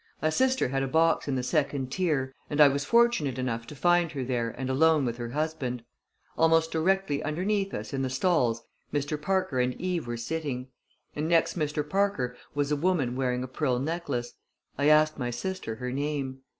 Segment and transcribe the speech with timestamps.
[0.19, 3.75] My sister had a box in the second tier and I was fortunate enough to
[3.75, 5.83] find her there and alone with her husband.
[6.35, 9.21] Almost directly underneath us in the stalls Mr.
[9.21, 10.69] Parker and Eve were sitting;
[11.15, 11.87] and next Mr.
[11.87, 14.33] Parker was a woman wearing a pearl necklace.
[14.75, 16.39] I asked my sister her name.